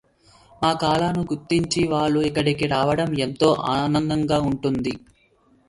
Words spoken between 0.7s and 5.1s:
కళను గుర్తించి వాళ్ళు ఇక్కడికి రావడం ఎంతో ఆనందంగా ఉంటుంది.